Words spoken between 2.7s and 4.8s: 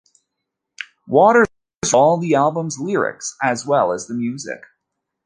lyrics as well as the music.